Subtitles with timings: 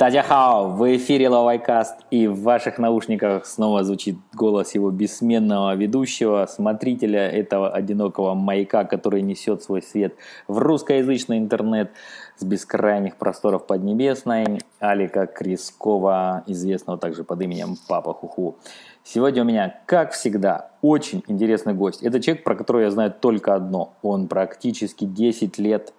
[0.00, 7.28] Тадяхао, в эфире Лавайкаст, и в ваших наушниках снова звучит голос его бессменного ведущего, смотрителя
[7.28, 10.14] этого одинокого маяка, который несет свой свет
[10.48, 11.90] в русскоязычный интернет
[12.38, 18.56] с бескрайних просторов Поднебесной, Алика Крискова, известного также под именем Папа Хуху.
[19.04, 22.02] Сегодня у меня, как всегда, очень интересный гость.
[22.02, 23.92] Это человек, про которого я знаю только одно.
[24.00, 25.92] Он практически 10 лет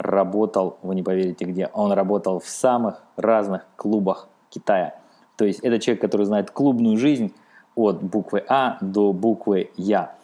[0.00, 4.94] работал, вы не поверите где, он работал в самых разных клубах Китая.
[5.36, 7.32] То есть это человек, который знает клубную жизнь
[7.74, 10.14] от буквы А до буквы Я.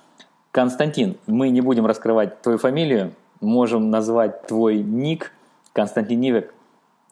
[0.51, 5.33] Константин, мы не будем раскрывать твою фамилию, можем назвать твой ник
[5.73, 6.55] Константин Нивек.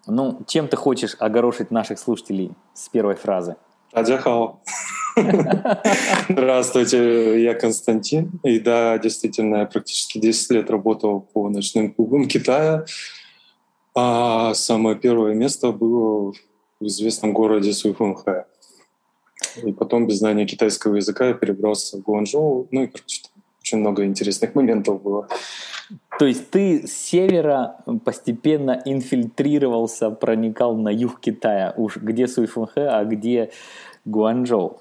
[0.07, 3.57] Ну, чем ты хочешь огорошить наших слушателей с первой фразы?
[3.93, 4.59] Адяхао.
[6.29, 8.33] Здравствуйте, я Константин.
[8.43, 12.85] И да, действительно, я практически 10 лет работал по ночным клубам Китая.
[13.95, 16.33] А самое первое место было
[16.81, 18.47] в известном городе Суйфунхэ.
[19.63, 22.67] И потом, без знания китайского языка, я перебрался в Гуанчжоу.
[22.73, 23.23] Ну и, короче,
[23.61, 25.29] очень много интересных моментов было.
[26.19, 31.73] То есть ты с севера постепенно инфильтрировался, проникал на юг Китая.
[31.77, 33.51] Уж где Суйфунхэ, а где
[34.05, 34.81] Гуанчжоу.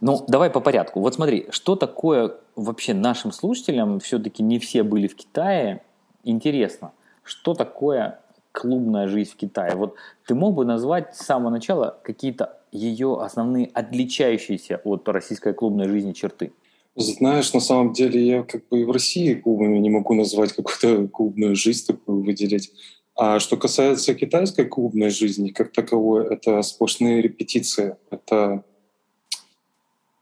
[0.00, 1.00] Ну, давай по порядку.
[1.00, 5.82] Вот смотри, что такое вообще нашим слушателям, все-таки не все были в Китае,
[6.22, 6.92] интересно,
[7.24, 8.20] что такое
[8.52, 9.74] клубная жизнь в Китае?
[9.74, 15.88] Вот ты мог бы назвать с самого начала какие-то ее основные отличающиеся от российской клубной
[15.88, 16.52] жизни черты?
[16.94, 21.08] Знаешь, на самом деле я как бы и в России клубами не могу назвать какую-то
[21.08, 22.72] клубную жизнь такую выделить.
[23.14, 27.96] А что касается китайской клубной жизни, как таковой, это сплошные репетиции.
[28.10, 28.64] Это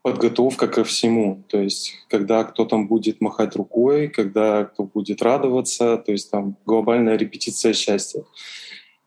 [0.01, 1.43] подготовка ко всему.
[1.47, 6.57] То есть, когда кто там будет махать рукой, когда кто будет радоваться, то есть там
[6.65, 8.23] глобальная репетиция счастья.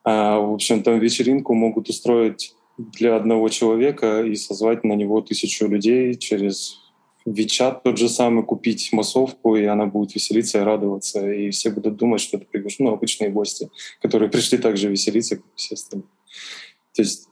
[0.04, 5.66] А, в общем, там вечеринку могут устроить для одного человека и созвать на него тысячу
[5.66, 6.80] людей через
[7.26, 11.30] Вичат тот же самый, купить массовку, и она будет веселиться и радоваться.
[11.30, 13.68] И все будут думать, что это приглашены ну, обычные гости,
[14.00, 16.08] которые пришли также веселиться, как все остальные.
[16.94, 17.28] То есть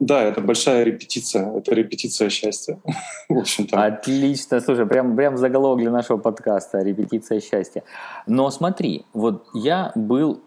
[0.00, 1.56] да, это большая репетиция.
[1.56, 2.80] Это репетиция счастья.
[3.28, 3.84] В общем-то.
[3.84, 4.60] Отлично.
[4.60, 7.84] Слушай, прям, прям заголовок для нашего подкаста «Репетиция счастья».
[8.26, 10.40] Но смотри, вот я был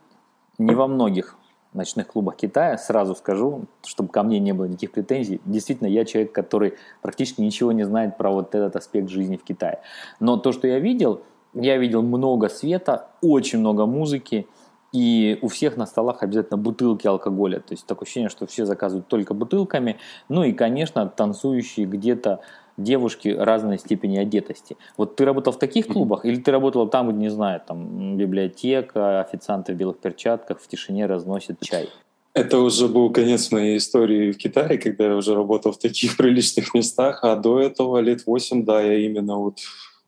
[0.58, 1.38] не во многих
[1.74, 5.40] ночных клубах Китая, сразу скажу, чтобы ко мне не было никаких претензий.
[5.46, 9.80] Действительно, я человек, который практически ничего не знает про вот этот аспект жизни в Китае.
[10.20, 11.22] Но то, что я видел,
[11.54, 14.48] я видел много света, очень много музыки,
[14.94, 17.60] и у всех на столах обязательно бутылки алкоголя.
[17.60, 19.98] То есть такое ощущение, что все заказывают только бутылками.
[20.30, 22.42] Ну и, конечно, танцующие где-то
[22.78, 24.78] девушки разной степени одетости.
[24.98, 29.20] Вот ты работал в таких клубах или ты работал там, где, не знаю, там библиотека,
[29.20, 31.90] официанты в белых перчатках в тишине разносят чай?
[32.34, 36.74] Это уже был конец моей истории в Китае, когда я уже работал в таких приличных
[36.76, 39.58] местах, а до этого лет восемь, да, я именно вот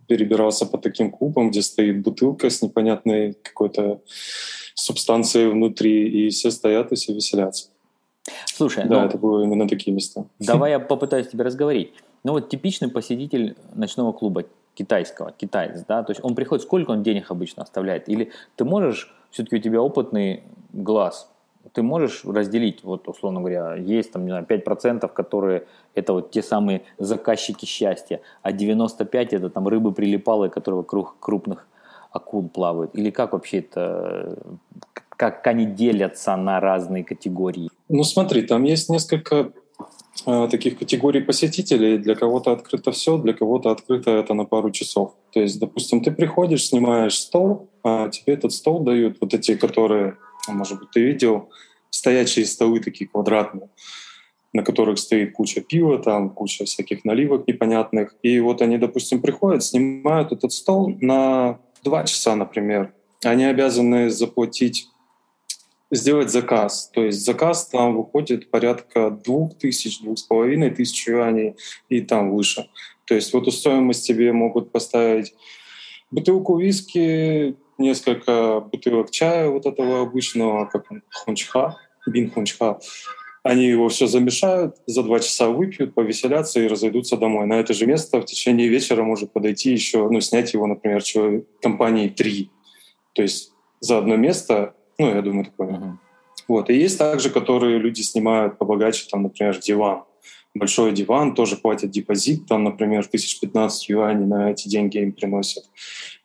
[0.07, 4.01] перебирался по таким клубам, где стоит бутылка с непонятной какой-то
[4.79, 7.69] субстанцией внутри, и все стоят и все веселятся.
[8.45, 10.25] Слушай, да, ну, это было именно такие места.
[10.40, 11.94] Давай я попытаюсь тебя разговорить.
[12.23, 14.44] Ну вот типичный посетитель ночного клуба
[14.75, 18.07] китайского, китаец, да, то есть он приходит, сколько он денег обычно оставляет?
[18.07, 21.29] Или ты можешь, все-таки у тебя опытный глаз,
[21.73, 25.66] ты можешь разделить, вот условно говоря, есть там, не знаю, 5%, которые
[25.96, 31.67] это вот те самые заказчики счастья, а 95% это там рыбы прилипалые, которые вокруг крупных
[32.12, 32.96] акул плавают?
[32.96, 34.38] Или как вообще это,
[35.09, 37.70] как они делятся на разные категории?
[37.88, 39.52] Ну смотри, там есть несколько
[40.25, 41.97] э, таких категорий посетителей.
[41.97, 45.14] Для кого-то открыто все, для кого-то открыто это на пару часов.
[45.31, 50.18] То есть, допустим, ты приходишь, снимаешь стол, а тебе этот стол дают, вот эти, которые,
[50.47, 51.50] может быть, ты видел,
[51.90, 53.70] стоячие столы такие квадратные
[54.53, 58.16] на которых стоит куча пива, там куча всяких наливок непонятных.
[58.24, 62.93] И вот они, допустим, приходят, снимают этот стол на два часа, например,
[63.23, 64.87] они обязаны заплатить
[65.91, 66.90] сделать заказ.
[66.93, 71.55] То есть заказ там выходит порядка двух тысяч, двух с половиной тысяч юаней
[71.90, 72.70] и там выше.
[73.05, 75.34] То есть вот у стоимость тебе могут поставить
[76.11, 82.79] бутылку виски, несколько бутылок чая вот этого обычного, как хунчха, бин хунчха,
[83.44, 87.47] они его все замешают, за два часа выпьют, повеселятся и разойдутся домой.
[87.47, 91.46] На это же место в течение вечера может подойти еще, ну, снять его, например, человек,
[91.62, 92.52] компании три.
[93.14, 95.70] То есть за одно место, ну, я думаю, такое.
[95.70, 95.91] Uh-huh.
[96.47, 96.70] Вот.
[96.70, 100.03] И есть также, которые люди снимают побогаче, там, например, диван.
[100.56, 105.64] Большой диван, тоже платят депозит, там, например, 1015 юаней на эти деньги им приносят.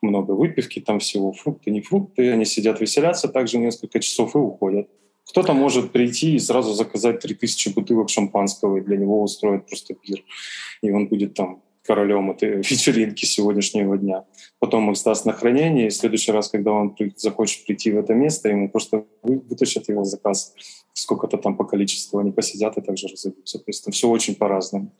[0.01, 2.33] Много выпивки, там всего фрукты, не фрукты.
[2.33, 4.89] Они сидят, веселятся также несколько часов и уходят.
[5.29, 10.23] Кто-то может прийти и сразу заказать 3000 бутылок шампанского, и для него устроят просто пир.
[10.82, 14.25] И он будет там королем этой вечеринки сегодняшнего дня.
[14.59, 18.15] Потом их сдаст на хранение, и в следующий раз, когда он захочет прийти в это
[18.15, 20.55] место, ему просто вытащат его заказ.
[20.93, 23.59] Сколько-то там по количеству они посидят и также разойдутся.
[23.59, 24.93] То есть там все очень по-разному.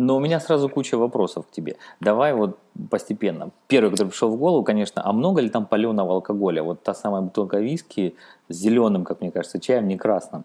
[0.00, 1.74] Но у меня сразу куча вопросов к тебе.
[1.98, 2.56] Давай вот
[2.88, 3.50] постепенно.
[3.66, 6.62] Первый, который пришел в голову, конечно, а много ли там паленого алкоголя?
[6.62, 8.14] Вот та самая бутылка виски
[8.48, 10.44] с зеленым, как мне кажется, чаем, не красным.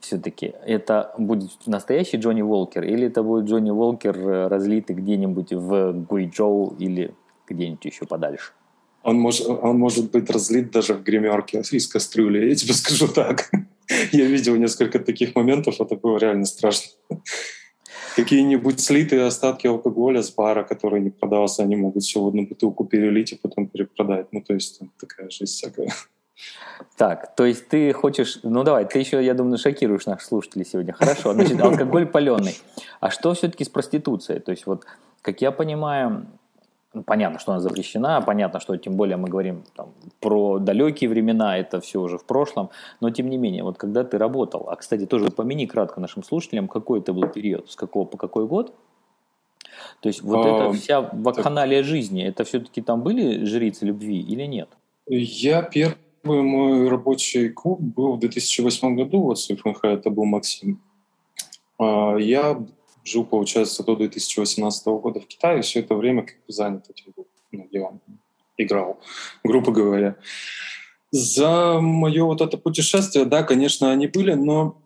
[0.00, 5.92] Все-таки это будет настоящий Джонни Волкер или это будет Джонни Волкер э, разлитый где-нибудь в
[5.92, 7.14] Гуйчжоу или
[7.46, 8.52] где-нибудь еще подальше?
[9.02, 13.50] Он, может, он может быть разлит даже в гримерке из кастрюли, я тебе скажу так.
[14.12, 16.88] Я видел несколько таких моментов, это было реально страшно
[18.16, 22.84] какие-нибудь слитые остатки алкоголя с бара, который не продался, они могут все в одну бутылку
[22.84, 24.32] перелить и потом перепродать.
[24.32, 25.92] Ну, то есть там такая жизнь всякая.
[26.96, 28.40] Так, то есть ты хочешь...
[28.42, 30.92] Ну давай, ты еще, я думаю, шокируешь наших слушателей сегодня.
[30.92, 32.56] Хорошо, значит, алкоголь паленый.
[33.00, 34.40] А что все-таки с проституцией?
[34.40, 34.84] То есть вот,
[35.22, 36.26] как я понимаю,
[37.02, 41.80] понятно, что она запрещена, понятно, что тем более мы говорим там, про далекие времена, это
[41.80, 42.70] все уже в прошлом,
[43.00, 46.68] но тем не менее, вот когда ты работал, а, кстати, тоже помяни кратко нашим слушателям,
[46.68, 48.74] какой это был период, с какого по какой год,
[50.00, 51.86] то есть вот а, эта вся вакханалия так...
[51.86, 54.68] жизни, это все-таки там были жрицы любви или нет?
[55.06, 60.80] Я первый мой рабочий клуб был в 2008 году, вот с ФНХ, это был Максим.
[61.78, 62.62] А, я
[63.04, 67.12] жил, получается, до 2018 года в Китае, все это время как бы занят этим
[67.52, 68.00] ну, делом.
[68.56, 69.00] Играл,
[69.42, 70.16] грубо говоря.
[71.10, 74.76] За мое вот это путешествие, да, конечно, они были, но,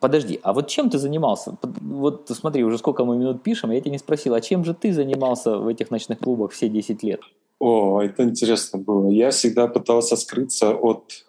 [0.00, 1.56] Подожди, а вот чем ты занимался?
[1.62, 4.92] Вот смотри, уже сколько мы минут пишем, я тебя не спросил, а чем же ты
[4.92, 7.20] занимался в этих ночных клубах все 10 лет?
[7.58, 9.10] О, это интересно было.
[9.10, 11.24] Я всегда пытался скрыться от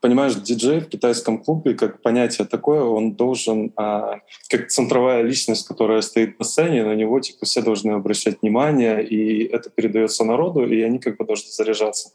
[0.00, 6.00] понимаешь, диджей в китайском клубе, как понятие такое, он должен, а, как центровая личность, которая
[6.00, 10.80] стоит на сцене, на него типа все должны обращать внимание, и это передается народу, и
[10.80, 12.12] они как бы должны заряжаться.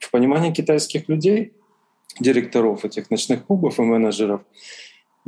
[0.00, 1.52] В понимании китайских людей,
[2.20, 4.40] директоров этих ночных клубов и менеджеров,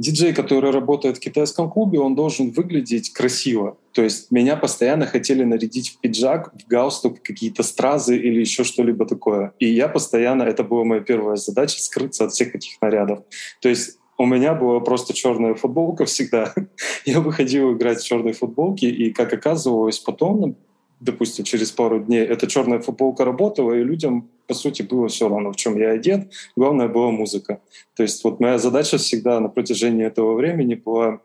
[0.00, 3.76] диджей, который работает в китайском клубе, он должен выглядеть красиво.
[3.92, 8.64] То есть меня постоянно хотели нарядить в пиджак, в галстук, в какие-то стразы или еще
[8.64, 9.52] что-либо такое.
[9.58, 13.20] И я постоянно, это была моя первая задача, скрыться от всех этих нарядов.
[13.60, 16.54] То есть у меня была просто черная футболка всегда.
[17.04, 20.56] я выходил играть в черной футболке, и, как оказывалось, потом
[21.00, 25.52] допустим, через пару дней эта черная футболка работала, и людям, по сути, было все равно,
[25.52, 26.30] в чем я одет.
[26.56, 27.60] Главное была музыка.
[27.96, 31.20] То есть вот моя задача всегда на протяжении этого времени была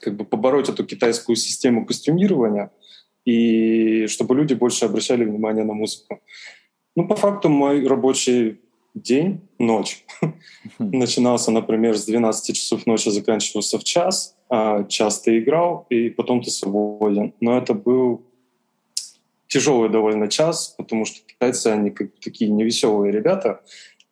[0.00, 2.70] как бы побороть эту китайскую систему костюмирования,
[3.24, 6.20] и чтобы люди больше обращали внимание на музыку.
[6.94, 8.60] Ну, по факту, мой рабочий
[8.94, 10.04] день, ночь,
[10.78, 16.42] начинался, например, с 12 часов ночи, заканчивался в час, а час ты играл, и потом
[16.42, 17.34] ты свободен.
[17.40, 18.22] Но это был
[19.48, 23.62] тяжелый довольно час, потому что китайцы, они как такие невеселые ребята,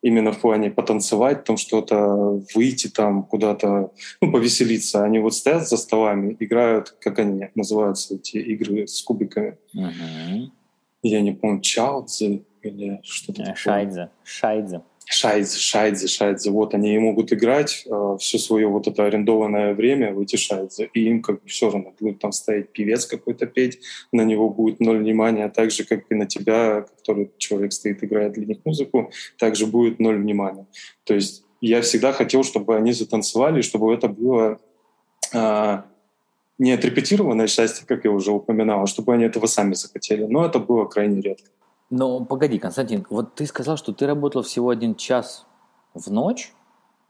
[0.02, 5.04] именно в плане потанцевать, там что-то, выйти там куда-то, ну, повеселиться.
[5.04, 9.58] Они вот стоят за столами, играют, как они называются, эти игры с кубиками.
[9.74, 10.50] Uh-huh.
[11.02, 14.10] Я не помню, чаудзи или что-то uh, Шайдзе.
[14.24, 14.82] Шайдзе.
[15.08, 16.50] Шайдзе, Шайдзе, Шайдзе.
[16.50, 20.90] Вот они и могут играть э, все свое вот это арендованное время в эти Шайдзе.
[20.92, 23.78] И им как бы все равно будет там стоять певец какой-то петь,
[24.10, 28.32] на него будет ноль внимания, так же, как и на тебя, который человек стоит, играет
[28.32, 30.66] для них музыку, также будет ноль внимания.
[31.04, 34.58] То есть я всегда хотел, чтобы они затанцевали, чтобы это было
[35.32, 35.82] э,
[36.58, 40.24] не отрепетированное счастье, как я уже упоминал, а чтобы они этого сами захотели.
[40.24, 41.48] Но это было крайне редко.
[41.90, 45.46] Но погоди, Константин, вот ты сказал, что ты работал всего один час
[45.94, 46.52] в ночь.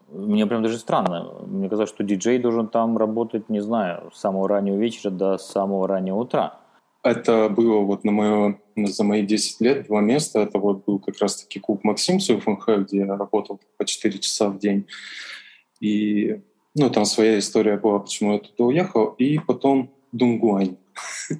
[0.09, 1.33] Мне прям даже странно.
[1.45, 5.87] Мне казалось, что диджей должен там работать, не знаю, с самого раннего вечера до самого
[5.87, 6.59] раннего утра.
[7.03, 10.39] Это было вот на мое, за мои 10 лет два места.
[10.39, 14.59] Это вот был как раз-таки клуб «Максим» в где я работал по 4 часа в
[14.59, 14.87] день.
[15.79, 16.41] И
[16.75, 19.07] ну, там своя история была, почему я туда уехал.
[19.17, 20.77] И потом Дунгуань.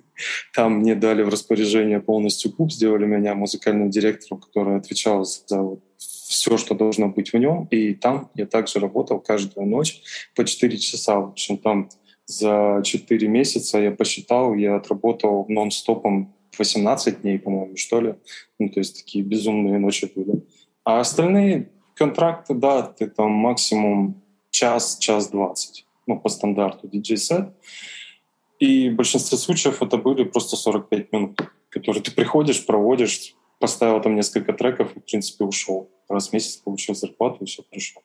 [0.54, 5.84] Там мне дали в распоряжение полностью клуб, сделали меня музыкальным директором, который отвечал за вот
[5.98, 7.68] все, что должно быть в нем.
[7.72, 10.02] И там я также работал каждую ночь
[10.36, 11.20] по 4 часа.
[11.20, 11.90] В общем, там
[12.26, 18.16] за 4 месяца я посчитал, я отработал нон-стопом 18 дней, по-моему, что ли.
[18.60, 20.44] Ну, то есть такие безумные ночи были.
[20.84, 25.86] А остальные контракты, да, ты там максимум час, час двадцать.
[26.06, 27.50] Ну, по стандарту DJ-сет.
[28.60, 34.16] И в большинстве случаев это были просто 45 минут, которые ты приходишь, проводишь, поставил там
[34.16, 35.90] несколько треков и, в принципе, ушел.
[36.10, 38.02] Раз в месяц получил зарплату, и все хорошо.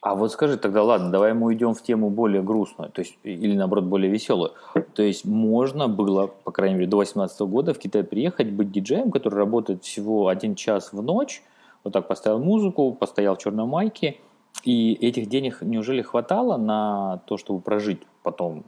[0.00, 3.54] А вот скажи тогда, ладно, давай мы уйдем в тему более грустную, то есть, или
[3.54, 4.50] наоборот более веселую.
[4.94, 9.12] То есть можно было, по крайней мере, до 2018 года в Китай приехать, быть диджеем,
[9.12, 11.42] который работает всего один час в ночь,
[11.84, 14.16] вот так поставил музыку, постоял в черной майке,
[14.64, 18.64] и этих денег неужели хватало на то, чтобы прожить потом,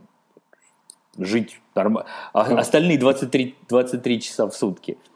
[1.18, 4.98] жить нормально, а остальные 23, 23 часа в сутки–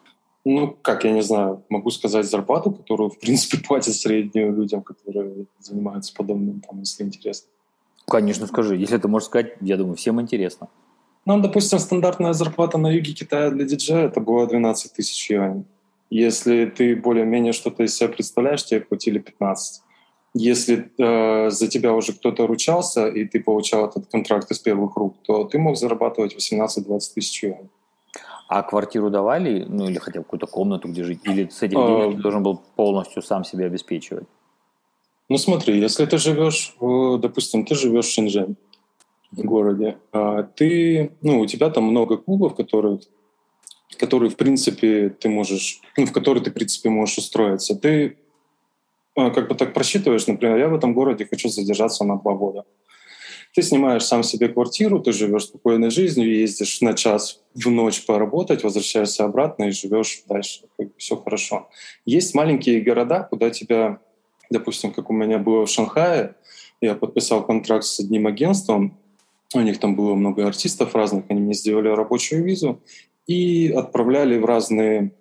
[0.50, 5.46] ну, как, я не знаю, могу сказать зарплату, которую, в принципе, платят среднюю людям, которые
[5.58, 7.50] занимаются подобным, там, если интересно.
[8.06, 8.76] Конечно, скажи.
[8.76, 10.68] Если ты можешь сказать, я думаю, всем интересно.
[11.26, 15.64] Ну, допустим, стандартная зарплата на юге Китая для диджея это было 12 тысяч юаней.
[16.08, 19.82] Если ты более-менее что-то из себя представляешь, тебе платили 15.
[20.40, 25.16] Если э, за тебя уже кто-то ручался, и ты получал этот контракт из первых рук,
[25.26, 27.68] то ты мог зарабатывать 18-20 тысяч юаней.
[28.48, 31.20] А квартиру давали, ну или хотя бы какую-то комнату, где жить?
[31.24, 34.28] Или с этих денег ты должен был полностью сам себя обеспечивать?
[35.28, 38.56] Ну смотри, если ты живешь, допустим, ты живешь в Шэньчжэнь,
[39.32, 43.00] в городе, а ты, ну, у тебя там много клубов, которые,
[43.98, 47.74] которые, в принципе, ты можешь, ну, в которые ты, в принципе, можешь устроиться.
[47.74, 48.27] Ты а,
[49.34, 52.64] как бы так просчитываешь, например, я в этом городе хочу задержаться на два года.
[53.54, 58.62] Ты снимаешь сам себе квартиру, ты живешь спокойной жизнью, ездишь на час в ночь поработать,
[58.62, 60.66] возвращаешься обратно и живешь дальше.
[60.76, 61.68] Как бы все хорошо.
[62.04, 63.98] Есть маленькие города, куда тебя,
[64.50, 66.34] допустим, как у меня было в Шанхае,
[66.80, 68.96] я подписал контракт с одним агентством,
[69.54, 72.80] у них там было много артистов разных, они мне сделали рабочую визу
[73.26, 75.12] и отправляли в разные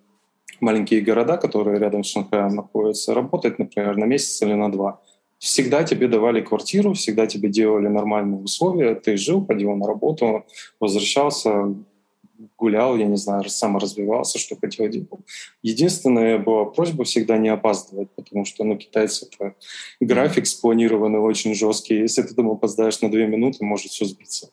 [0.61, 5.01] маленькие города, которые рядом с Шанхаем находятся, работать, например, на месяц или на два
[5.39, 10.45] всегда тебе давали квартиру, всегда тебе делали нормальные условия, ты жил, ходил на работу,
[10.79, 11.75] возвращался,
[12.57, 15.19] гулял, я не знаю, саморазвивался, что хотел делал.
[15.63, 19.55] Единственная была просьба всегда не опаздывать, потому что ну, китайцы это
[19.99, 21.95] график спланированный очень жесткий.
[21.95, 24.47] Если ты там опоздаешь на две минуты, может все сбиться.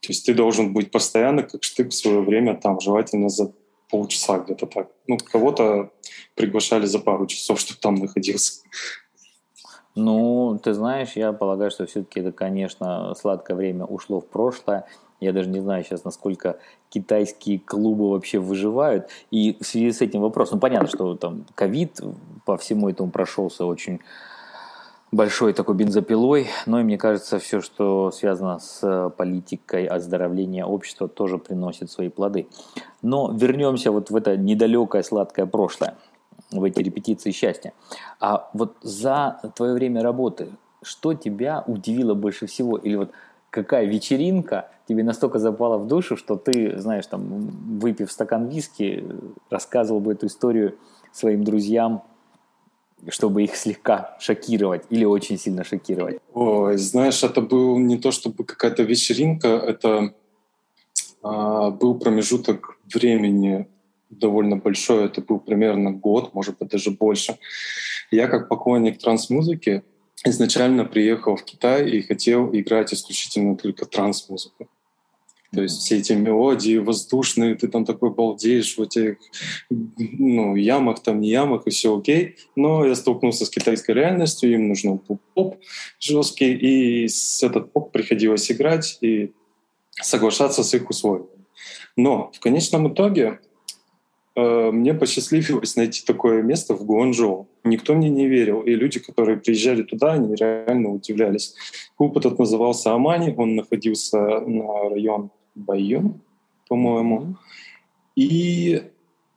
[0.00, 3.52] То есть ты должен быть постоянно, как штык в свое время там, желательно за
[3.90, 4.88] полчаса где-то так.
[5.06, 5.90] Ну, кого-то
[6.34, 8.62] приглашали за пару часов, чтобы там находился.
[9.94, 14.86] Ну, ты знаешь, я полагаю, что все-таки это, конечно, сладкое время ушло в прошлое.
[15.20, 19.08] Я даже не знаю сейчас, насколько китайские клубы вообще выживают.
[19.32, 22.00] И в связи с этим вопросом, ну, понятно, что там ковид
[22.44, 24.00] по всему этому прошелся очень
[25.10, 31.38] большой такой бензопилой, но и мне кажется, все, что связано с политикой оздоровления общества, тоже
[31.38, 32.48] приносит свои плоды.
[33.02, 35.94] Но вернемся вот в это недалекое сладкое прошлое
[36.50, 37.72] в эти репетиции счастья.
[38.20, 40.48] А вот за твое время работы,
[40.82, 42.76] что тебя удивило больше всего?
[42.76, 43.10] Или вот
[43.50, 47.48] какая вечеринка тебе настолько запала в душу, что ты, знаешь, там,
[47.78, 49.04] выпив стакан виски,
[49.50, 50.76] рассказывал бы эту историю
[51.12, 52.02] своим друзьям,
[53.08, 56.18] чтобы их слегка шокировать или очень сильно шокировать?
[56.32, 60.14] Ой, знаешь, это был не то чтобы какая-то вечеринка, это
[61.22, 63.68] а, был промежуток времени
[64.10, 67.38] довольно большой, это был примерно год, может быть, даже больше.
[68.10, 69.82] Я как поклонник транс-музыки
[70.24, 74.68] изначально приехал в Китай и хотел играть исключительно только транс-музыку.
[75.52, 79.16] То есть все эти мелодии воздушные, ты там такой балдеешь в этих
[79.70, 82.36] ну, ямах, там не ямах, и все окей.
[82.54, 85.56] Но я столкнулся с китайской реальностью, им нужен был поп
[85.98, 89.32] жесткий, и с этот поп приходилось играть и
[90.00, 91.46] соглашаться с их условиями.
[91.96, 93.40] Но в конечном итоге
[94.38, 97.48] Э, мне посчастливилось найти такое место в Гуанчжоу.
[97.64, 98.60] Никто мне не верил.
[98.60, 101.54] И люди, которые приезжали туда, они реально удивлялись.
[101.96, 103.34] Клуб этот назывался Амани.
[103.36, 106.20] Он находился на район Байон,
[106.68, 107.36] по-моему.
[108.16, 108.82] И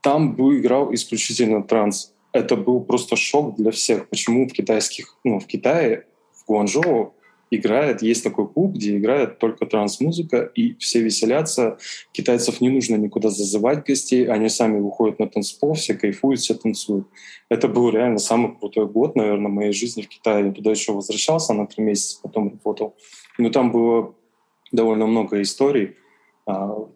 [0.01, 2.13] там был, играл исключительно транс.
[2.31, 4.09] Это был просто шок для всех.
[4.09, 7.13] Почему в китайских, ну, в Китае в Гуанчжоу
[7.51, 11.77] играет, есть такой клуб, где играет только транс-музыка, и все веселятся.
[12.13, 17.07] Китайцев не нужно никуда зазывать гостей, они сами выходят на танцпол, все кайфуют, все танцуют.
[17.49, 20.45] Это был реально самый крутой год, наверное, моей жизни в Китае.
[20.45, 22.95] Я туда еще возвращался на три месяца, потом работал.
[23.37, 24.15] Но там было
[24.71, 25.97] довольно много историй.
[26.45, 26.87] А,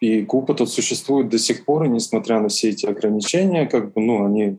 [0.00, 4.00] и клуб этот существует до сих пор, и несмотря на все эти ограничения, как бы,
[4.00, 4.58] ну, они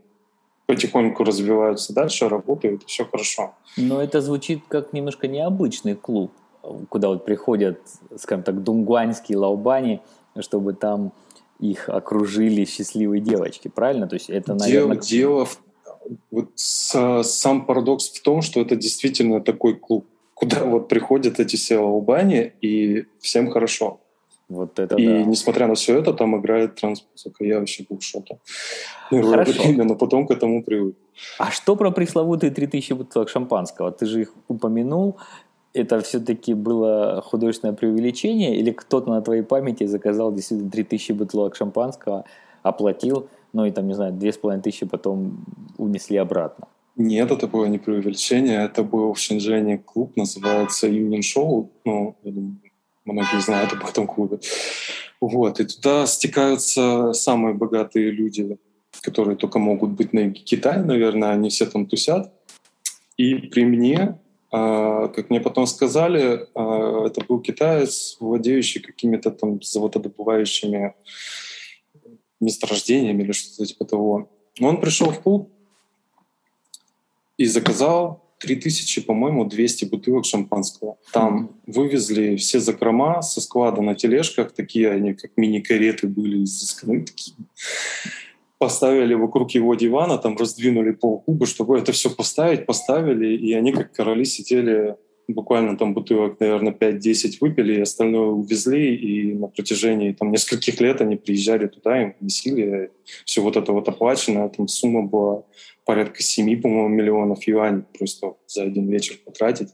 [0.66, 3.54] потихоньку развиваются дальше, работают, все хорошо.
[3.76, 6.32] Но это звучит как немножко необычный клуб,
[6.90, 7.80] куда вот приходят,
[8.18, 10.02] скажем так, дунгуанские лаубани,
[10.40, 11.12] чтобы там
[11.60, 14.08] их окружили счастливые девочки, правильно?
[14.08, 14.96] То есть это, наверное...
[14.98, 15.60] Дело, дело в...
[16.32, 21.80] вот сам парадокс в том, что это действительно такой клуб, куда вот приходят эти все
[21.80, 24.00] лаубани, и всем хорошо.
[24.54, 25.24] Вот это и да.
[25.24, 27.44] несмотря на все это, там играет трансмузыка.
[27.44, 28.38] Я вообще был в шоке.
[29.10, 30.96] Первое время, но потом к этому привык.
[31.40, 33.92] А что про пресловутые 3000 бутылок шампанского?
[33.92, 35.18] Ты же их упомянул.
[35.74, 38.56] Это все-таки было художественное преувеличение?
[38.56, 42.26] Или кто-то на твоей памяти заказал действительно 3000 бутылок шампанского,
[42.62, 45.46] оплатил, ну и там, не знаю, 2500 потом
[45.78, 46.68] унесли обратно?
[46.96, 48.66] Нет, это было не преувеличение.
[48.66, 51.68] Это был в Шэньчжэне клуб, называется Union Show.
[51.86, 52.58] Ну, я думаю,
[53.06, 54.40] многие знают об этом клубе.
[55.22, 58.58] Вот, и туда стекаются самые богатые люди,
[59.02, 62.34] которые только могут быть на Китае, наверное, они все там тусят.
[63.18, 64.20] И при мне,
[64.52, 70.94] а, как мне потом сказали, а, это был китаец, владеющий какими-то там завододобывающими
[72.40, 74.30] месторождениями или что-то типа того.
[74.60, 75.52] Он пришел в клуб
[77.38, 80.98] и заказал 3000, по-моему, 200 бутылок шампанского.
[81.14, 86.46] Там вывезли все закрома со склада на тележках, такие они, как мини-кареты были
[87.06, 87.38] такие.
[88.58, 93.94] Поставили вокруг его дивана, там раздвинули полкуба, чтобы это все поставить, поставили, и они как
[93.94, 94.96] короли сидели
[95.28, 101.02] буквально там бутылок, наверное, 5-10 выпили, и остальное увезли, и на протяжении там нескольких лет
[101.02, 102.92] они приезжали туда, им носили,
[103.26, 105.44] все вот это вот оплачено, там сумма была
[105.86, 109.70] порядка 7, по-моему, миллионов юаней просто за один вечер потратить.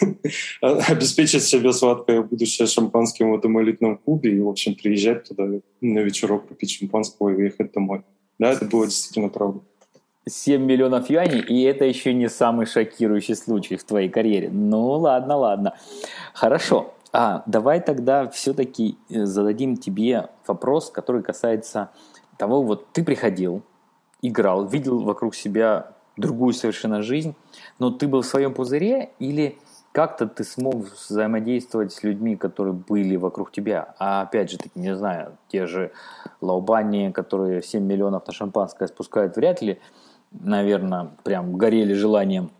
[0.60, 5.48] Обеспечить себе сладкое будущее шампанским в этом элитном клубе и, в общем, приезжать туда
[5.80, 8.02] на вечерок попить шампанского и уехать домой.
[8.38, 9.60] Да, это было действительно правда.
[10.28, 14.50] 7 миллионов юаней, и это еще не самый шокирующий случай в твоей карьере.
[14.50, 15.74] Ну, ладно, ладно.
[16.34, 16.94] Хорошо.
[17.12, 21.90] А, давай тогда все-таки э, зададим тебе вопрос, который касается
[22.38, 23.62] того, вот ты приходил,
[24.22, 27.34] играл, видел вокруг себя другую совершенно жизнь,
[27.78, 29.58] но ты был в своем пузыре или
[29.92, 33.94] как-то ты смог взаимодействовать с людьми, которые были вокруг тебя.
[33.98, 35.90] А опять же таки, не знаю, те же
[36.40, 39.80] лаубани, которые 7 миллионов на шампанское спускают, вряд ли,
[40.30, 42.50] наверное, прям горели желанием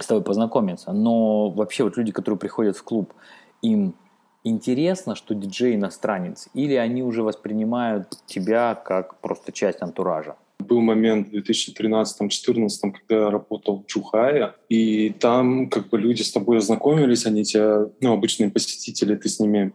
[0.00, 0.92] с тобой познакомиться.
[0.92, 3.12] Но вообще вот люди, которые приходят в клуб,
[3.60, 3.94] им
[4.42, 10.36] интересно, что диджей иностранец, или они уже воспринимают тебя как просто часть антуража?
[10.72, 16.32] Был момент в 2013-2014, когда я работал в Чухае, и там как бы люди с
[16.32, 19.74] тобой ознакомились, они тебя, ну, обычные посетители, ты с ними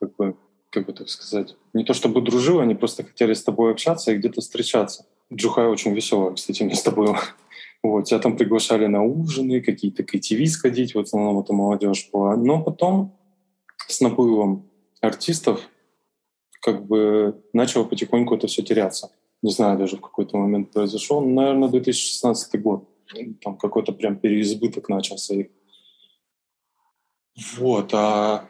[0.00, 0.36] как бы,
[0.70, 4.16] как бы так сказать, не то чтобы дружил, они просто хотели с тобой общаться и
[4.16, 5.06] где-то встречаться.
[5.32, 7.16] Джухай очень веселая, кстати, место было.
[7.84, 12.34] Вот, тебя там приглашали на ужины, какие-то KTV сходить, в основном это молодежь была.
[12.34, 13.14] Но потом
[13.86, 14.68] с наплывом
[15.00, 15.60] артистов
[16.60, 19.10] как бы начало потихоньку это все теряться
[19.44, 22.88] не знаю, даже в какой-то момент произошел, наверное, 2016 год.
[23.42, 25.34] Там какой-то прям переизбыток начался.
[27.58, 28.48] Вот, а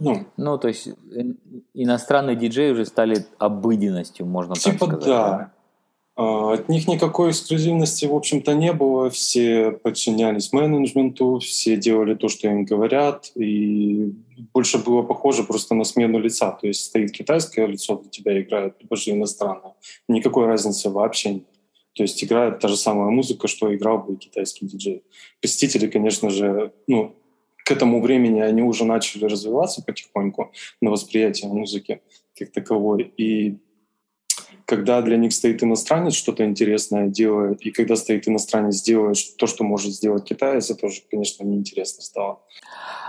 [0.00, 0.88] ну, ну, то есть
[1.74, 5.04] иностранные диджеи уже стали обыденностью, можно типа так сказать.
[5.06, 5.34] да.
[5.36, 5.52] А,
[6.52, 9.10] от них никакой эксклюзивности, в общем-то, не было.
[9.10, 14.12] Все подчинялись менеджменту, все делали то, что им говорят, и
[14.52, 16.50] больше было похоже просто на смену лица.
[16.52, 19.74] То есть стоит китайское лицо, для тебя играет, либо же иностранное.
[20.08, 21.46] Никакой разницы вообще нет.
[21.94, 25.02] То есть играет та же самая музыка, что играл бы и китайский диджей.
[25.40, 27.14] Посетители, конечно же, ну,
[27.64, 32.00] к этому времени они уже начали развиваться потихоньку на восприятие музыки
[32.36, 33.12] как таковой.
[33.16, 33.58] И
[34.64, 39.64] когда для них стоит иностранец, что-то интересное делает, и когда стоит иностранец, делает то, что
[39.64, 42.40] может сделать китаец, это тоже, конечно, неинтересно стало.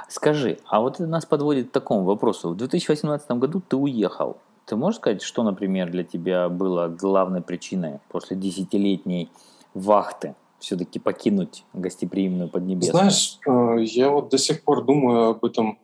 [0.10, 2.50] Скажи, а вот это нас подводит к такому вопросу.
[2.50, 4.38] В 2018 году ты уехал.
[4.66, 9.30] Ты можешь сказать, что, например, для тебя было главной причиной после десятилетней
[9.74, 13.10] вахты все-таки покинуть гостеприимную Поднебесную?
[13.10, 15.78] Знаешь, э, я вот до сих пор думаю об этом,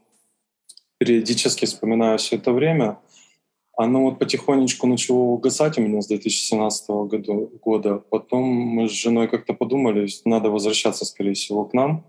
[0.98, 2.98] периодически вспоминаю все это время.
[3.80, 7.34] Оно вот потихонечку начало угасать у меня с 2017 года.
[7.64, 8.04] года.
[8.10, 12.06] Потом мы с женой как-то подумали, надо возвращаться, скорее всего, к нам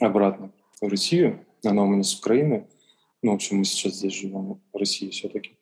[0.00, 1.44] обратно в Россию.
[1.62, 2.66] Она у меня с Украины.
[3.20, 5.58] Ну, в общем, мы сейчас здесь живем в России все-таки.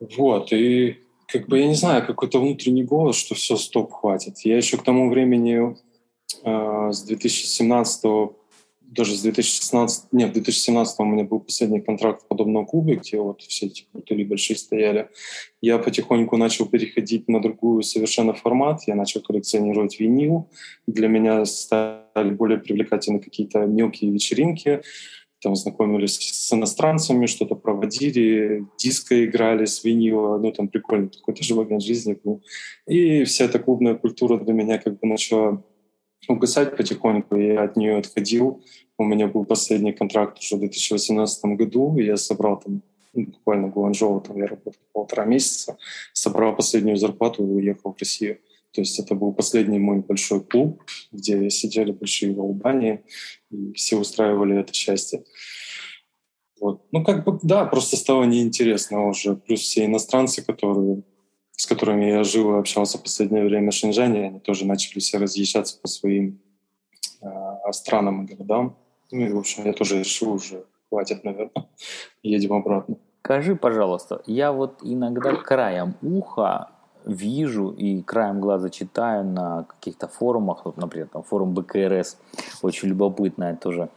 [0.00, 0.96] Вот, и
[1.28, 4.40] как бы, я не знаю, какой-то внутренний голос, что все, стоп, хватит.
[4.40, 5.76] Я еще к тому времени
[6.42, 8.04] э, с 2017
[8.94, 13.18] даже с 2016, нет, в 2017 у меня был последний контракт в подобном клубе, где
[13.18, 15.08] вот все эти крутые большие стояли.
[15.60, 18.82] Я потихоньку начал переходить на другую совершенно формат.
[18.86, 20.48] Я начал коллекционировать винил.
[20.86, 24.82] Для меня стали более привлекательны какие-то мелкие вечеринки.
[25.42, 30.38] Там знакомились с иностранцами, что-то проводили, диско играли с винила.
[30.38, 32.42] Ну, там прикольно, такой тоже момент жизни был.
[32.86, 35.62] И вся эта клубная культура для меня как бы начала
[36.28, 38.62] угасать потихоньку, я от нее отходил.
[38.98, 42.82] У меня был последний контракт уже в 2018 году, я собрал там
[43.12, 45.76] ну, буквально Гуанчжоу, там я работал полтора месяца,
[46.12, 48.38] собрал последнюю зарплату и уехал в Россию.
[48.72, 50.82] То есть это был последний мой большой клуб,
[51.12, 53.04] где сидели большие волбани,
[53.50, 55.22] и все устраивали это счастье.
[56.60, 56.82] Вот.
[56.90, 59.36] Ну, как бы, да, просто стало неинтересно уже.
[59.36, 61.02] Плюс все иностранцы, которые,
[61.56, 65.18] с которыми я жил и общался в последнее время в Шэньчжане, они тоже начали все
[65.18, 66.40] разъезжаться по своим
[67.22, 68.76] э, странам и городам.
[69.10, 71.68] Ну и, в общем, я тоже решил уже, хватит, наверное,
[72.22, 72.96] едем обратно.
[73.22, 76.73] Скажи, пожалуйста, я вот иногда краем уха
[77.04, 82.18] вижу и краем глаза читаю на каких-то форумах, вот, например, там форум БКРС,
[82.62, 83.88] очень любопытная тоже,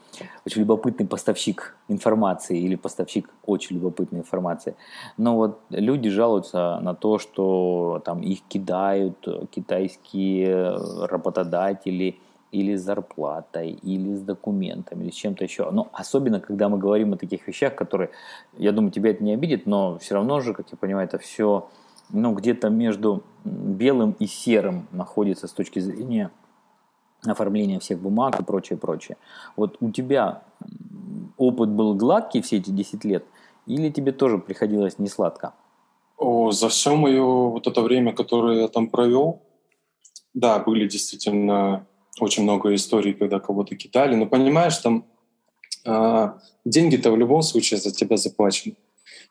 [0.45, 4.75] очень любопытный поставщик информации или поставщик очень любопытной информации.
[5.17, 12.19] Но вот люди жалуются на то, что там их кидают китайские работодатели,
[12.51, 15.69] или с зарплатой, или с документами, или с чем-то еще.
[15.71, 18.09] Но особенно, когда мы говорим о таких вещах, которые,
[18.57, 21.67] я думаю, тебя это не обидит, но все равно же, как я понимаю, это все
[22.09, 26.31] ну, где-то между белым и серым находится с точки зрения
[27.25, 29.17] оформления всех бумаг и прочее, прочее.
[29.55, 30.43] Вот у тебя
[31.37, 33.25] опыт был гладкий все эти 10 лет,
[33.65, 35.53] или тебе тоже приходилось не сладко?
[36.17, 39.41] О, за все мое вот это время, которое я там провел,
[40.33, 41.85] да, были действительно
[42.19, 44.15] очень много историй, когда кого-то кидали.
[44.15, 45.05] Но понимаешь, там
[45.85, 46.31] э,
[46.65, 48.75] деньги-то в любом случае за тебя заплачены.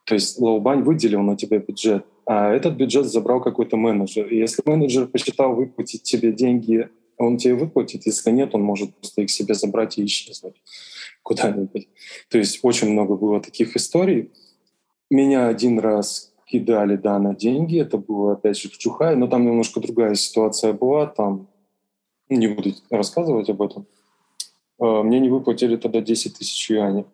[0.04, 4.26] То есть Лоубань выделил на тебя бюджет, а этот бюджет забрал какой-то менеджер.
[4.26, 8.04] И если менеджер посчитал выплатить тебе деньги, он тебе выплатит.
[8.04, 10.60] Если нет, он может просто их себе забрать и исчезнуть
[11.22, 11.88] куда-нибудь.
[12.28, 14.32] То есть очень много было таких историй.
[15.08, 17.80] Меня один раз кидали, да, на деньги.
[17.80, 21.06] Это было, опять же, в Чухае, но там немножко другая ситуация была.
[21.06, 21.48] Там
[22.28, 23.86] не буду рассказывать об этом.
[24.78, 27.06] А, мне не выплатили тогда 10 тысяч юаней.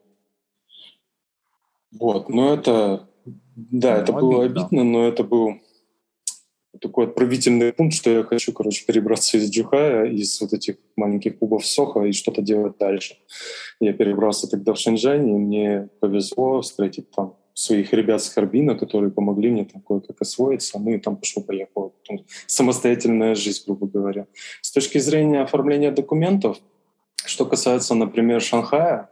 [1.92, 3.08] Вот, но это,
[3.56, 4.20] да, ну, это обидно.
[4.20, 5.54] было обидно, но это был
[6.80, 11.66] такой отправительный пункт, что я хочу, короче, перебраться из Джухая, из вот этих маленьких клубов
[11.66, 13.16] Соха и что-то делать дальше.
[13.80, 19.10] Я перебрался тогда в Шэньчжань, и мне повезло встретить там своих ребят с Харбина, которые
[19.10, 21.92] помогли мне там кое-как освоиться, ну и там пошло-поехало.
[22.46, 24.26] Самостоятельная жизнь, грубо говоря.
[24.62, 26.58] С точки зрения оформления документов,
[27.24, 29.10] что касается, например, Шанхая,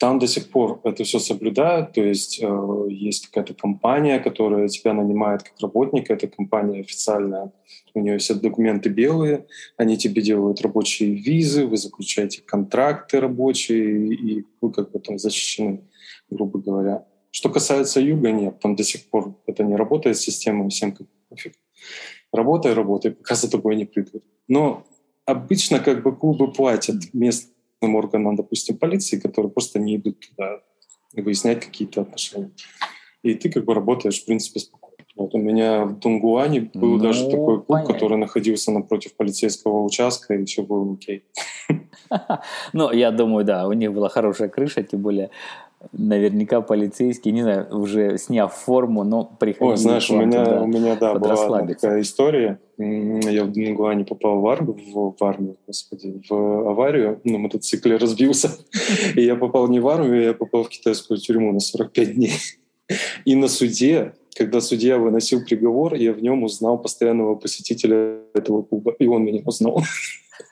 [0.00, 4.94] там до сих пор это все соблюдают, то есть э, есть какая-то компания, которая тебя
[4.94, 7.52] нанимает как работника, эта компания официальная,
[7.92, 14.46] у нее все документы белые, они тебе делают рабочие визы, вы заключаете контракты рабочие, и
[14.62, 15.82] вы как бы там защищены,
[16.30, 17.04] грубо говоря.
[17.30, 21.52] Что касается юга, нет, там до сих пор это не работает система, всем как пофиг.
[22.32, 24.24] Работай, работай, пока за тобой не придут.
[24.48, 24.86] Но
[25.26, 30.60] обычно как бы клубы платят местным органам, допустим, полиции, которые просто не идут туда
[31.12, 32.52] выяснять какие-то отношения.
[33.22, 34.96] И ты как бы работаешь, в принципе, спокойно.
[35.16, 37.92] Вот у меня в Тунгуане был ну, даже такой клуб, понятно.
[37.92, 41.24] который находился напротив полицейского участка, и все было окей.
[42.72, 45.30] Ну, я думаю, да, у них была хорошая крыша, тем более
[45.92, 49.70] наверняка полицейские, не знаю, уже сняв форму, но приходили.
[49.70, 52.60] Ой, знаешь, у меня, у меня, да, была такая история.
[52.78, 58.50] Я в Дунгуане попал в армию, в, в армию, господи, в аварию, на мотоцикле разбился.
[59.16, 62.32] И я попал не в армию, я попал в китайскую тюрьму на 45 дней.
[63.24, 68.94] И на суде, когда судья выносил приговор, я в нем узнал постоянного посетителя этого клуба,
[68.98, 69.82] и он меня узнал.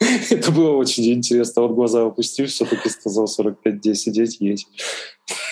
[0.30, 1.62] Это было очень интересно.
[1.62, 4.68] Вот глаза опустил, все-таки сказал 45 дней сидеть, есть.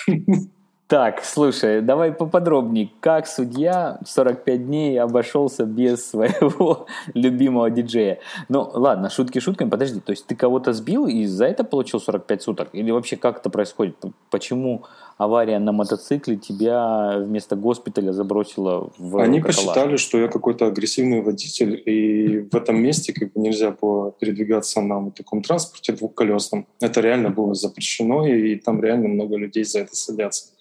[0.87, 2.89] Так, слушай, давай поподробнее.
[3.01, 8.19] Как судья 45 дней обошелся без своего любимого диджея?
[8.47, 9.99] Ну, ладно, шутки шутками, подожди.
[9.99, 12.69] То есть ты кого-то сбил и за это получил 45 суток?
[12.71, 13.97] Или вообще как это происходит?
[14.29, 14.85] Почему
[15.17, 19.65] авария на мотоцикле тебя вместо госпиталя забросила в Они каталажку.
[19.65, 24.81] посчитали, что я какой-то агрессивный водитель, и в этом месте как бы нельзя было передвигаться
[24.81, 26.67] на вот таком транспорте двухколесном.
[26.79, 30.53] Это реально было запрещено, и там реально много людей за это садятся.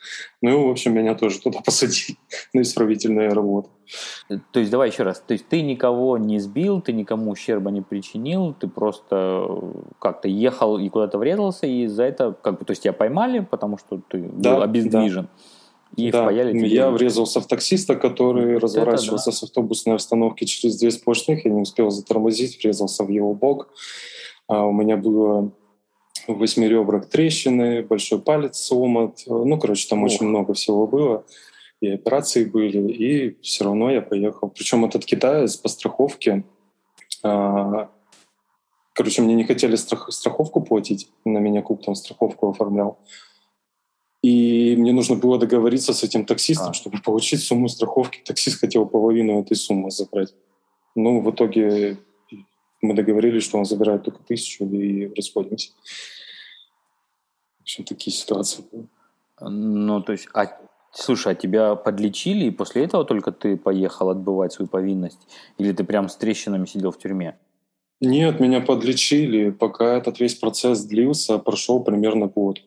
[0.42, 2.18] Ну и, в общем, меня тоже туда посадили
[2.52, 3.68] на исправительные работы.
[4.52, 5.22] То есть, давай еще раз.
[5.26, 9.48] То есть, ты никого не сбил, ты никому ущерба не причинил, ты просто
[10.00, 13.78] как-то ехал и куда-то врезался, и за это, как бы, то есть, тебя поймали, потому
[13.78, 15.28] что ты Да, был обездвижен.
[15.96, 20.90] И да, впаяли я врезался в таксиста, который Вот разворачивался с автобусной остановки через две
[20.90, 23.68] сплошных, я не успел затормозить, врезался в его бок.
[24.48, 25.52] А у меня было
[26.26, 29.22] в восьми ребрах трещины, большой палец сломат.
[29.26, 30.10] Ну, короче, там Ох.
[30.10, 31.24] очень много всего было.
[31.80, 34.48] И операции были, и все равно я поехал.
[34.48, 36.44] Причем этот китаец по страховке...
[37.22, 37.90] а,
[38.94, 42.98] Короче, мне не хотели страх- страховку платить, на меня куп там страховку оформлял.
[44.22, 46.72] И мне нужно было договориться с этим таксистом, А.
[46.72, 48.22] чтобы получить сумму страховки.
[48.24, 50.34] Таксист хотел половину этой суммы забрать.
[50.94, 51.98] Ну, в итоге
[52.80, 55.72] мы договорились, что он забирает только тысячу и расходимся.
[57.66, 58.86] Общем, такие ситуации были.
[59.40, 60.46] Ну, то есть, а,
[60.92, 65.18] слушай, а тебя подлечили, и после этого только ты поехал отбывать свою повинность?
[65.58, 67.36] Или ты прям с трещинами сидел в тюрьме?
[68.00, 69.50] Нет, меня подлечили.
[69.50, 72.60] Пока этот весь процесс длился, прошел примерно год.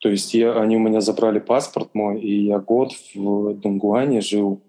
[0.00, 4.60] То есть я, они у меня забрали паспорт мой, и я год в Дунгуане жил.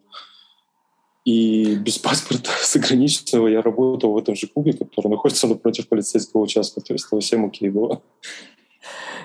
[1.25, 6.79] И без паспорта заграничного я работал в этом же клубе, который находится напротив полицейского участка.
[6.79, 8.01] То есть это всем окей было.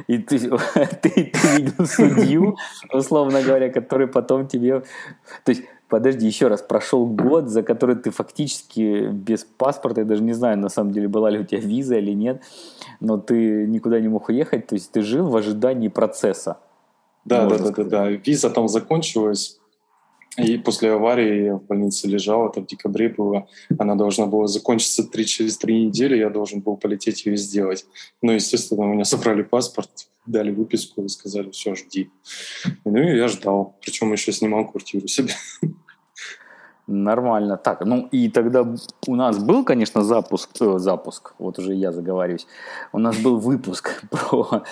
[0.06, 0.38] И ты,
[1.02, 2.56] ты, ты видел судью,
[2.92, 4.82] условно говоря, который потом тебе...
[5.44, 10.22] То есть, подожди, еще раз, прошел год, за который ты фактически без паспорта, я даже
[10.22, 12.42] не знаю, на самом деле, была ли у тебя виза или нет,
[13.00, 16.58] но ты никуда не мог уехать, то есть ты жил в ожидании процесса.
[17.24, 18.08] Да, да, да, да, да.
[18.08, 19.59] Виза там закончилась.
[20.36, 23.48] И после аварии я в больнице лежал, это в декабре было.
[23.78, 27.84] Она должна была закончиться три, через три недели, я должен был полететь ее сделать.
[28.22, 29.90] Но, естественно, у меня забрали паспорт,
[30.26, 32.10] дали выписку и сказали, все, жди.
[32.84, 33.76] Ну и я ждал.
[33.82, 35.34] Причем еще снимал квартиру себе.
[36.86, 37.56] Нормально.
[37.56, 38.66] Так, ну и тогда
[39.06, 42.48] у нас был, конечно, запуск, э, запуск, вот уже я заговариваюсь,
[42.92, 44.64] у нас был выпуск про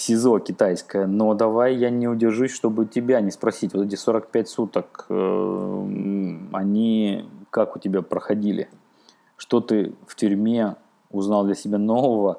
[0.00, 3.74] СИЗО китайское, но давай я не удержусь, чтобы тебя не спросить.
[3.74, 5.86] Вот эти 45 суток, э,
[6.52, 8.68] они как у тебя проходили?
[9.36, 10.76] Что ты в тюрьме
[11.10, 12.38] узнал для себя нового?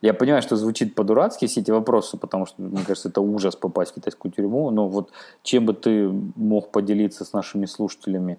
[0.00, 3.92] Я понимаю, что звучит по-дурацки все эти вопросы, потому что, мне кажется, это ужас попасть
[3.92, 5.10] в китайскую тюрьму, но вот
[5.42, 8.38] чем бы ты мог поделиться с нашими слушателями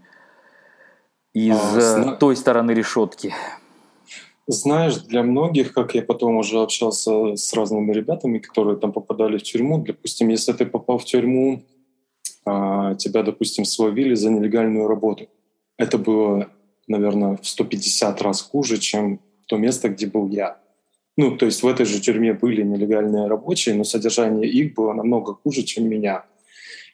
[1.34, 3.34] из А, э, зна- той стороны решетки?
[4.48, 9.44] Знаешь, для многих, как я потом уже общался с разными ребятами, которые там попадали в
[9.44, 11.64] тюрьму, допустим, если ты попал в тюрьму,
[12.46, 15.30] а, тебя, допустим, словили за нелегальную работу.
[15.78, 16.50] Это было,
[16.88, 20.58] наверное, в 150 раз хуже, чем то место, где был я.
[21.16, 25.36] Ну, то есть в этой же тюрьме были нелегальные рабочие, но содержание их было намного
[25.36, 26.26] хуже, чем меня.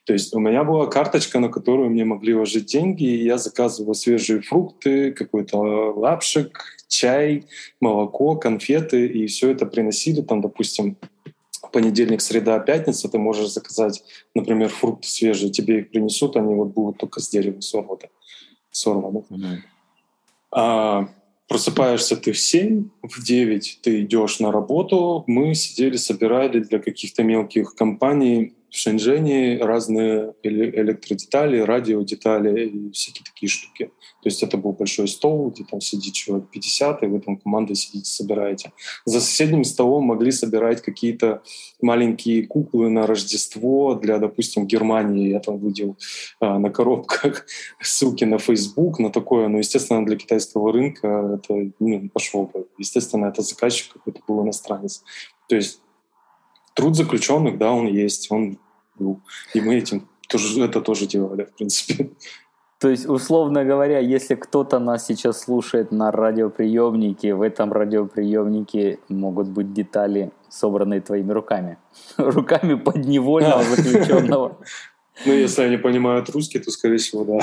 [0.05, 3.95] То есть у меня была карточка, на которую мне могли ложить деньги, и я заказывал
[3.95, 5.57] свежие фрукты, какой-то
[5.95, 7.45] лапшик, чай,
[7.79, 10.97] молоко, конфеты, и все это приносили там, допустим,
[11.71, 14.03] понедельник, среда, пятница, ты можешь заказать,
[14.35, 18.09] например, фрукты свежие, тебе их принесут, они вот будут только с дерева сорваны.
[18.71, 19.23] сорваны.
[20.51, 21.09] А,
[21.47, 25.23] просыпаешься ты в 7, в 9 ты идешь на работу.
[25.27, 33.23] Мы сидели, собирали для каких-то мелких компаний в Шэньчжэне разные эле- электродетали, радиодетали и всякие
[33.25, 33.91] такие штуки.
[34.21, 37.75] То есть это был большой стол, где там сидит человек 50, и вы там командой
[37.75, 38.73] сидите, собираете.
[39.05, 41.41] За соседним столом могли собирать какие-то
[41.81, 45.29] маленькие куклы на Рождество для, допустим, Германии.
[45.29, 45.97] Я там видел
[46.39, 47.45] а, на коробках
[47.81, 49.47] ссылки на Facebook, на такое.
[49.47, 52.67] Но, естественно, для китайского рынка это ну, пошло бы.
[52.77, 55.03] Естественно, это заказчик какой-то был иностранец.
[55.47, 55.81] То есть
[56.79, 58.57] труд заключенных, да, он есть, он
[58.97, 59.19] был.
[59.53, 62.09] И мы этим тоже, это тоже делали, в принципе.
[62.79, 69.49] То есть, условно говоря, если кто-то нас сейчас слушает на радиоприемнике, в этом радиоприемнике могут
[69.49, 71.77] быть детали, собранные твоими руками.
[72.17, 74.57] Руками подневольного заключенного.
[75.25, 77.39] Ну, если они понимают русский, то, скорее всего, да.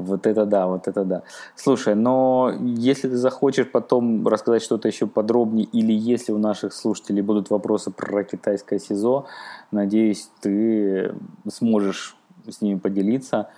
[0.00, 1.22] Вот это да, вот это да.
[1.54, 7.22] Слушай, но если ты захочешь потом рассказать что-то еще подробнее, или если у наших слушателей
[7.22, 9.26] будут вопросы про китайское СИЗО,
[9.70, 11.14] надеюсь, ты
[11.48, 12.16] сможешь
[12.48, 13.50] с ними поделиться.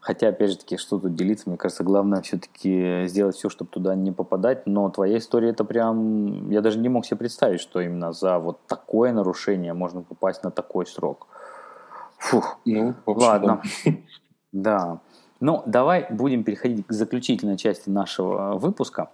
[0.00, 3.94] Хотя, опять же таки, что тут делиться, мне кажется, главное все-таки сделать все, чтобы туда
[3.94, 4.66] не попадать.
[4.66, 6.48] Но твоя история, это прям...
[6.50, 10.50] Я даже не мог себе представить, что именно за вот такое нарушение можно попасть на
[10.50, 11.26] такой срок.
[12.18, 13.62] Фух, ну, общем, ладно.
[14.52, 15.00] Да.
[15.40, 15.46] Да.
[15.46, 19.10] Ну, давай будем переходить к заключительной части нашего выпуска.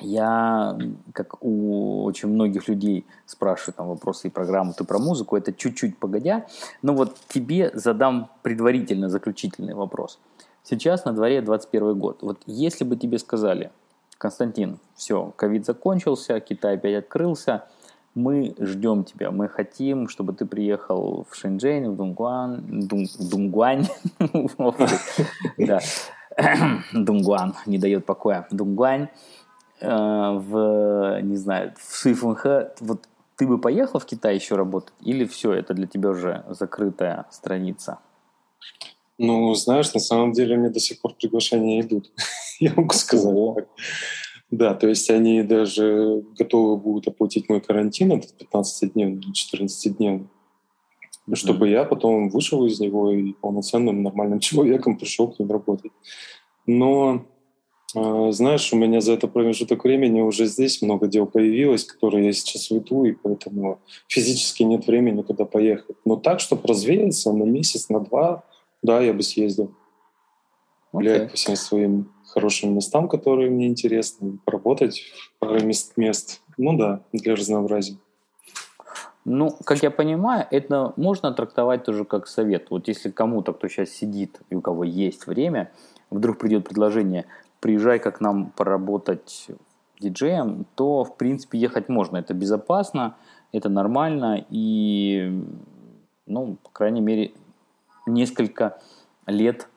[0.00, 0.78] Я,
[1.12, 5.98] как у очень многих людей, спрашиваю там вопросы и программу «Ты про музыку», это чуть-чуть
[5.98, 6.46] погодя.
[6.82, 10.20] Но вот тебе задам предварительно заключительный вопрос.
[10.62, 12.18] Сейчас на дворе 21 год.
[12.22, 13.70] Вот если бы тебе сказали,
[14.18, 17.64] Константин, все, ковид закончился, Китай опять открылся,
[18.18, 23.86] мы ждем тебя, мы хотим, чтобы ты приехал в Шэньчжэнь, в Дунгуан, Дун, Дунгуань,
[26.92, 29.08] Дунгуан не дает покоя, Дунгуань,
[29.80, 33.04] Э, в, не знаю, в Суифунхэ, вот
[33.36, 37.98] ты бы поехал в Китай еще работать, или все, это для тебя уже закрытая страница?
[39.18, 42.10] Ну, знаешь, на самом деле мне до сих пор приглашения идут.
[42.60, 43.66] Я могу сказать.
[44.50, 50.26] Да, то есть они даже готовы будут оплатить мой карантин, этот 15 дней, 14 дней,
[51.34, 55.92] чтобы я потом вышел из него и полноценным нормальным человеком пришел к ним работать.
[56.66, 57.26] Но
[57.94, 62.32] а, знаешь, у меня за это промежуток времени уже здесь много дел появилось, которые я
[62.32, 65.96] сейчас веду, и поэтому физически нет времени куда поехать.
[66.04, 68.44] Но так, чтобы развеяться на месяц, на два,
[68.82, 69.74] да, я бы съездил.
[70.92, 71.30] Гулять okay.
[71.30, 75.02] по всем своим хорошим местам, которые мне интересны, поработать
[75.40, 76.42] в мест, мест.
[76.56, 77.96] Ну да, для разнообразия.
[79.24, 82.70] Ну, как я понимаю, это можно трактовать тоже как совет.
[82.70, 85.70] Вот если кому-то, кто сейчас сидит и у кого есть время,
[86.10, 87.26] вдруг придет предложение,
[87.60, 89.48] приезжай-ка к нам поработать
[90.00, 92.16] диджеем, то, в принципе, ехать можно.
[92.16, 93.16] Это безопасно,
[93.52, 95.30] это нормально, и,
[96.26, 97.32] ну, по крайней мере,
[98.06, 98.80] несколько
[99.26, 99.68] лет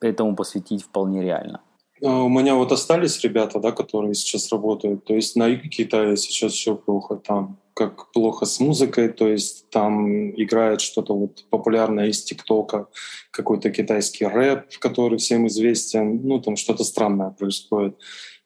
[0.00, 1.60] этому посвятить вполне реально.
[2.02, 5.04] А, у меня вот остались ребята, да, которые сейчас работают.
[5.04, 7.16] То есть на юге Китая сейчас все плохо.
[7.16, 12.88] Там как плохо с музыкой, то есть там играет что-то вот популярное из ТикТока,
[13.30, 17.96] какой-то китайский рэп, который всем известен, ну там что-то странное происходит.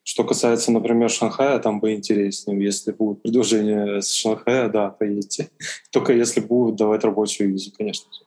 [0.05, 2.63] Что касается, например, Шанхая, там бы интереснее.
[2.63, 5.49] Если будет предложение с Шанхая, да, поедете.
[5.91, 8.24] Только если будут давать рабочую визу, конечно же.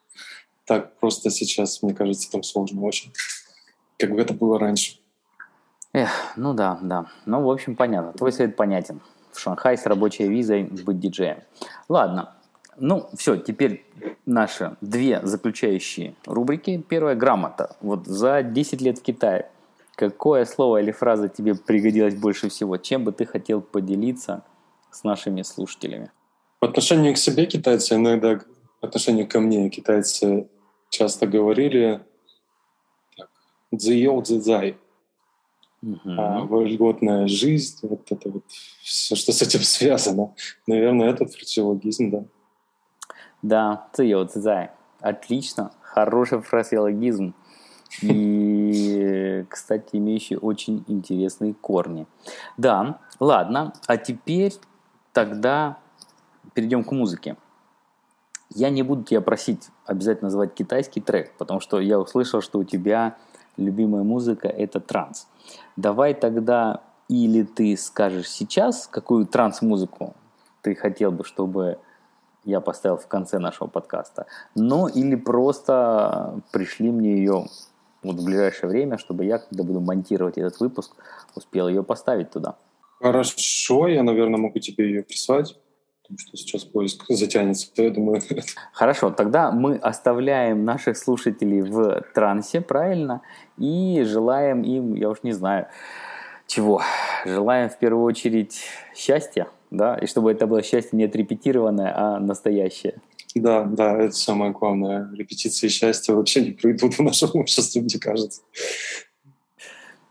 [0.68, 3.12] Так просто сейчас, мне кажется, там сложно очень.
[3.98, 5.00] Как бы это было раньше.
[5.94, 7.08] Эх, ну да, да.
[7.26, 8.14] Ну, в общем, понятно.
[8.14, 9.00] Твой совет понятен
[9.32, 11.40] в Шанхай с рабочей визой быть диджеем.
[11.90, 12.36] Ладно,
[12.78, 13.86] ну все, теперь
[14.26, 16.84] наши две заключающие рубрики.
[16.88, 17.76] Первая– грамота.
[17.82, 19.50] Вот за 10 лет в Китае
[19.96, 22.78] какое слово или фраза тебе пригодилось больше всего?
[22.78, 24.44] Чем бы ты хотел поделиться
[24.92, 26.12] с нашими слушателями?
[26.60, 28.40] По отношению к себе китайцы иногда,
[28.80, 30.48] по отношению ко мне китайцы
[30.90, 32.02] часто говорили
[33.18, 33.30] так,
[33.72, 34.78] «дзиёу дзидзай»,
[35.84, 36.16] Uh-huh.
[36.18, 38.44] А льготная жизнь, вот это вот
[38.82, 40.34] все, что с этим связано.
[40.66, 42.24] Наверное, этот фразеологизм, да.
[43.44, 44.72] Да, цзио цзай.
[45.00, 47.36] Отлично, хороший фразеологизм.
[48.02, 52.08] И, кстати, имеющий очень интересные корни.
[52.58, 54.54] Да, ладно, а теперь
[55.14, 55.78] тогда
[56.54, 57.38] перейдем к музыке.
[58.54, 62.64] Я не буду тебя просить обязательно назвать китайский трек, потому что я услышал, что у
[62.64, 63.18] тебя
[63.58, 65.28] любимая музыка– это транс.
[65.76, 70.14] Давай тогда или ты скажешь сейчас, какую транс-музыку
[70.62, 71.80] ты хотел бы, чтобы
[72.44, 77.46] я поставил в конце нашего подкаста, но или просто пришли мне ее
[78.04, 80.96] вот в ближайшее время, чтобы я, когда буду монтировать этот выпуск,
[81.36, 82.56] успел ее поставить туда.
[83.02, 85.58] Хорошо, я, наверное, могу тебе ее прислать
[86.08, 88.22] потому что сейчас поиск затянется, я думаю...
[88.74, 93.22] Хорошо, тогда мы оставляем наших слушателей в трансе, правильно?
[93.58, 95.68] И желаем им, я уж не знаю,
[96.48, 96.82] чего.
[97.26, 98.62] Желаем в первую очередь
[98.96, 102.96] счастья, да, и чтобы это было счастье не отрепетированное, а настоящее.
[103.36, 105.10] Да, да, это самое главное.
[105.14, 108.42] Репетиции счастья вообще не пройдут в нашем обществе, мне кажется.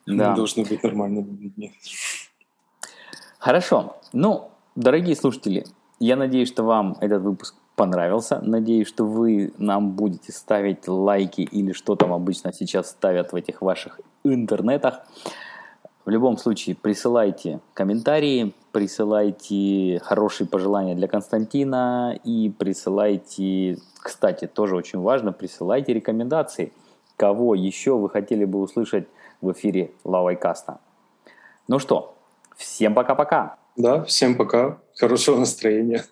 [0.07, 0.31] Да.
[0.31, 1.73] Мы должны быть нормальными людьми.
[3.39, 3.97] Хорошо.
[4.13, 5.67] Ну, дорогие слушатели,
[5.99, 8.41] я надеюсь, что вам этот выпуск понравился.
[8.43, 13.63] Надеюсь, что вы нам будете ставить лайки или что там обычно сейчас ставят в этих
[13.63, 15.01] ваших интернетах.
[16.05, 25.01] В любом случае, присылайте комментарии, присылайте хорошие пожелания для Константина и присылайте, кстати, тоже очень
[25.01, 26.73] важно, присылайте рекомендации,
[27.17, 29.09] кого еще вы хотели бы услышать
[29.41, 30.79] в эфире Лавайкаста.
[31.67, 32.15] Ну что,
[32.57, 33.57] всем пока-пока!
[33.77, 34.79] Да, всем пока.
[34.99, 36.05] Хорошего настроения.